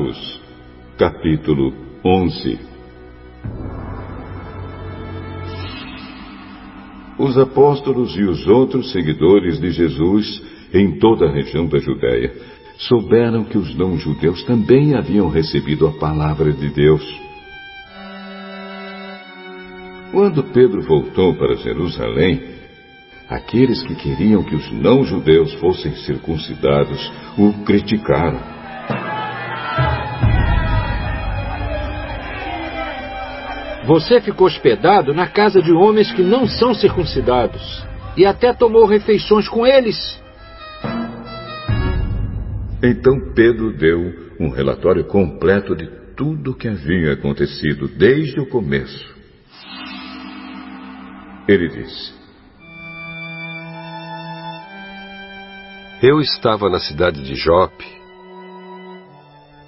[0.00, 0.40] Atos,
[0.96, 2.58] capítulo 11
[7.18, 10.42] Os apóstolos e os outros seguidores de Jesus
[10.72, 12.32] em toda a região da Judéia
[12.78, 17.20] souberam que os não-judeus também haviam recebido a palavra de Deus.
[20.12, 22.42] Quando Pedro voltou para Jerusalém,
[23.28, 28.59] aqueles que queriam que os não-judeus fossem circuncidados o criticaram.
[33.90, 37.84] Você ficou hospedado na casa de homens que não são circuncidados
[38.16, 39.96] e até tomou refeições com eles.
[42.80, 43.98] Então Pedro deu
[44.38, 49.12] um relatório completo de tudo o que havia acontecido desde o começo.
[51.48, 52.14] Ele disse:
[56.00, 57.86] Eu estava na cidade de Jope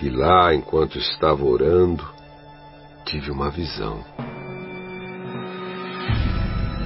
[0.00, 2.15] e lá, enquanto estava orando,
[3.06, 4.04] tive uma visão.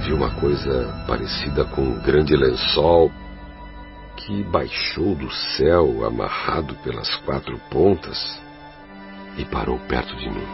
[0.03, 3.11] Vi uma coisa parecida com um grande lençol
[4.15, 8.39] que baixou do céu, amarrado pelas quatro pontas,
[9.35, 10.47] e parou perto de mim.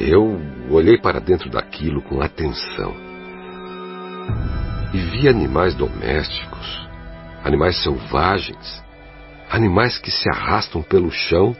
[0.00, 0.40] Eu
[0.70, 2.94] olhei para dentro daquilo com atenção
[4.92, 6.88] e vi animais domésticos,
[7.44, 8.84] animais selvagens,
[9.50, 11.56] animais que se arrastam pelo chão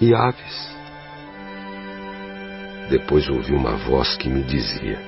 [0.00, 0.76] e aves.
[2.90, 4.98] Depois ouvi uma voz que me dizia: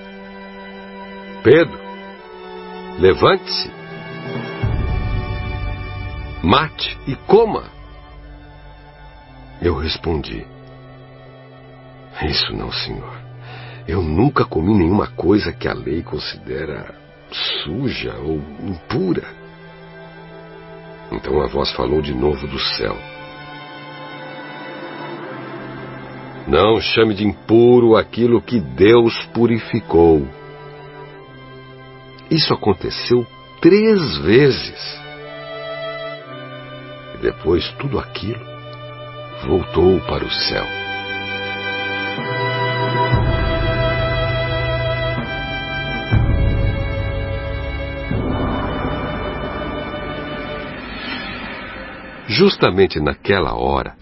[1.43, 1.91] Pedro,
[3.01, 3.71] Levante-se,
[6.43, 7.65] mate e coma.
[9.63, 10.47] Eu respondi:
[12.23, 13.19] Isso não, senhor.
[13.89, 16.95] Eu nunca comi nenhuma coisa que a lei considera
[17.65, 18.37] suja ou
[18.69, 19.27] impura.
[21.11, 22.97] Então a voz falou de novo do céu.
[26.51, 30.27] Não chame de impuro aquilo que Deus purificou.
[32.29, 33.25] Isso aconteceu
[33.61, 35.01] três vezes.
[37.15, 38.45] E depois tudo aquilo
[39.47, 40.67] voltou para o céu.
[52.27, 53.95] Justamente naquela hora,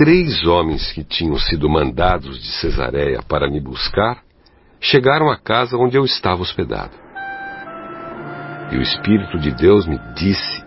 [0.00, 4.22] três homens que tinham sido mandados de Cesareia para me buscar
[4.80, 6.94] chegaram à casa onde eu estava hospedado.
[8.72, 10.64] E o Espírito de Deus me disse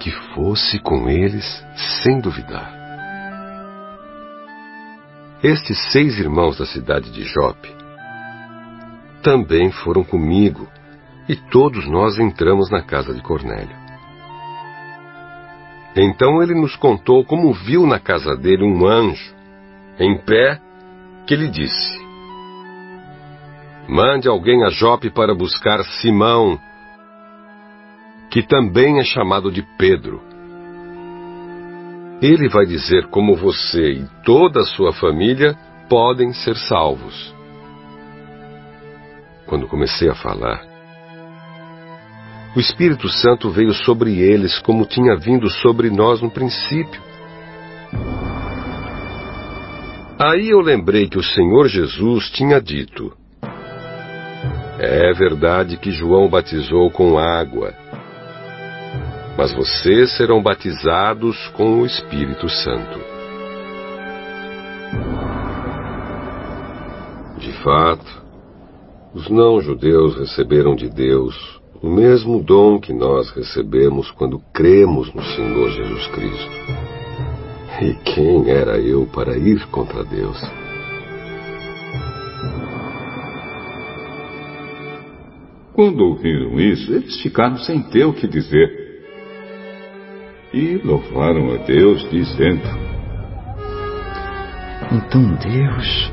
[0.00, 1.64] que fosse com eles
[2.02, 2.74] sem duvidar.
[5.44, 7.72] Estes seis irmãos da cidade de Jope
[9.22, 10.68] também foram comigo,
[11.28, 13.81] e todos nós entramos na casa de Cornélio.
[15.94, 19.34] Então ele nos contou como viu na casa dele um anjo,
[19.98, 20.58] em pé,
[21.26, 22.00] que lhe disse:
[23.88, 26.58] Mande alguém a Jope para buscar Simão,
[28.30, 30.22] que também é chamado de Pedro.
[32.22, 35.54] Ele vai dizer como você e toda a sua família
[35.88, 37.34] podem ser salvos.
[39.44, 40.71] Quando comecei a falar,
[42.54, 47.00] o Espírito Santo veio sobre eles como tinha vindo sobre nós no princípio.
[50.18, 53.12] Aí eu lembrei que o Senhor Jesus tinha dito:
[54.78, 57.72] É verdade que João batizou com água,
[59.36, 63.00] mas vocês serão batizados com o Espírito Santo.
[67.38, 68.22] De fato,
[69.14, 75.70] os não-judeus receberam de Deus o mesmo dom que nós recebemos quando cremos no Senhor
[75.70, 76.50] Jesus Cristo.
[77.82, 80.40] E quem era eu para ir contra Deus?
[85.72, 88.82] Quando ouviram isso, eles ficaram sem ter o que dizer
[90.54, 92.62] e louvaram a Deus, dizendo:
[94.92, 96.12] Então Deus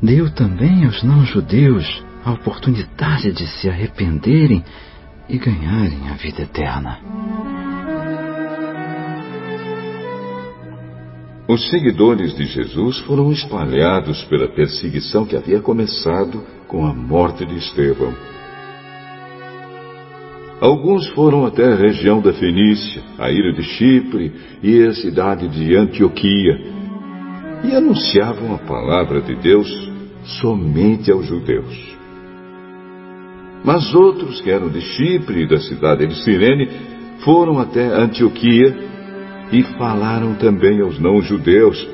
[0.00, 4.64] deu também aos não-judeus a oportunidade de se arrependerem
[5.28, 6.98] e ganharem a vida eterna.
[11.48, 17.56] Os seguidores de Jesus foram espalhados pela perseguição que havia começado com a morte de
[17.56, 18.14] Estevão.
[20.60, 24.32] Alguns foram até a região da Fenícia, a ilha de Chipre
[24.62, 26.56] e a cidade de Antioquia,
[27.64, 29.68] e anunciavam a palavra de Deus
[30.40, 31.99] somente aos judeus.
[33.64, 36.68] Mas outros que eram de Chipre e da cidade de Cirene
[37.24, 38.74] foram até Antioquia
[39.52, 41.88] e falaram também aos não-judeus,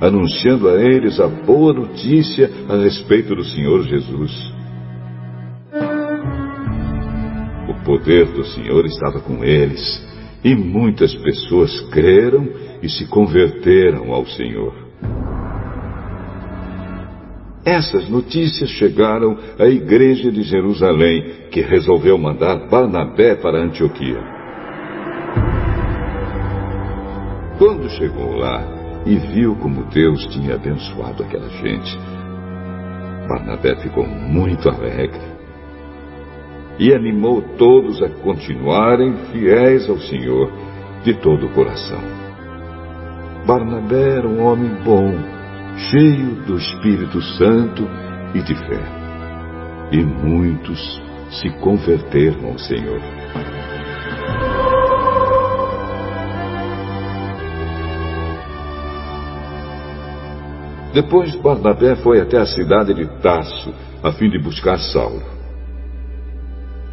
[0.00, 4.54] anunciando a eles a boa notícia a respeito do Senhor Jesus.
[7.68, 10.02] O poder do Senhor estava com eles,
[10.42, 12.48] e muitas pessoas creram
[12.82, 14.83] e se converteram ao Senhor.
[17.64, 24.20] Essas notícias chegaram à igreja de Jerusalém, que resolveu mandar Barnabé para Antioquia.
[27.58, 28.62] Quando chegou lá
[29.06, 31.98] e viu como Deus tinha abençoado aquela gente,
[33.26, 35.34] Barnabé ficou muito alegre
[36.78, 40.52] e animou todos a continuarem fiéis ao Senhor
[41.02, 42.00] de todo o coração.
[43.46, 45.33] Barnabé era um homem bom
[45.76, 47.88] cheio do Espírito Santo
[48.34, 48.82] e de fé.
[49.92, 53.00] E muitos se converteram ao Senhor.
[60.92, 65.22] Depois Barnabé foi até a cidade de Tarso, a fim de buscar Saulo.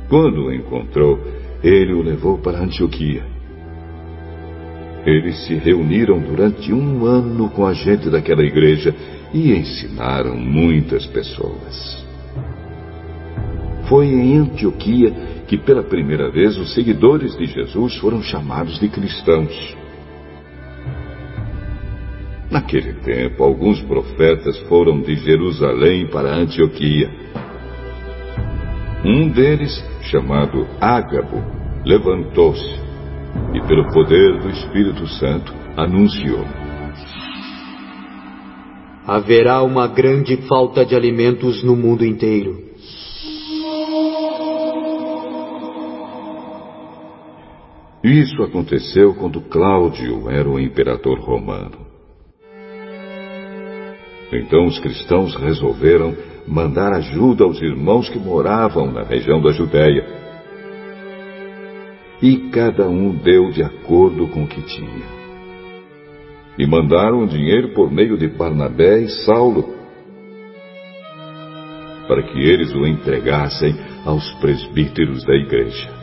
[0.09, 1.19] Quando o encontrou,
[1.63, 3.40] ele o levou para Antioquia.
[5.05, 8.93] Eles se reuniram durante um ano com a gente daquela igreja
[9.33, 12.05] e ensinaram muitas pessoas.
[13.89, 15.11] Foi em Antioquia
[15.47, 19.75] que pela primeira vez os seguidores de Jesus foram chamados de cristãos.
[22.49, 27.09] Naquele tempo, alguns profetas foram de Jerusalém para Antioquia.
[29.03, 31.41] Um deles, chamado Ágabo,
[31.83, 32.90] levantou-se
[33.53, 36.45] e, pelo poder do Espírito Santo, anunciou:
[39.05, 42.71] Haverá uma grande falta de alimentos no mundo inteiro.
[48.03, 51.91] Isso aconteceu quando Cláudio era o imperador romano.
[54.33, 56.15] Então os cristãos resolveram
[56.47, 60.30] mandar ajuda aos irmãos que moravam na região da Judéia
[62.21, 65.21] e cada um deu de acordo com o que tinha.
[66.57, 69.73] E mandaram o dinheiro por meio de Barnabé e Saulo,
[72.07, 73.75] para que eles o entregassem
[74.05, 76.00] aos presbíteros da igreja.